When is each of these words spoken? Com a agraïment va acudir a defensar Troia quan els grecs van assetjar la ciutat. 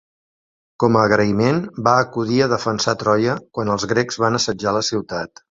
Com 0.83 0.95
a 0.97 1.03
agraïment 1.09 1.59
va 1.89 1.93
acudir 2.07 2.41
a 2.45 2.49
defensar 2.55 2.97
Troia 3.05 3.39
quan 3.59 3.73
els 3.77 3.89
grecs 3.95 4.21
van 4.25 4.41
assetjar 4.45 4.79
la 4.79 4.87
ciutat. 4.93 5.49